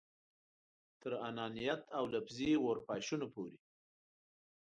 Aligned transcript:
تر 1.01 1.11
انانیت 1.27 1.81
او 1.97 2.03
لفظي 2.13 2.51
اورپاشنو 2.63 3.27
پورې. 3.33 3.57